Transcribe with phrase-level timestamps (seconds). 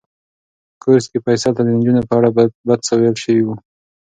[0.71, 2.29] په کورس کې فیصل ته د نجونو په اړه
[2.67, 3.55] بد څه ویل شوي وو.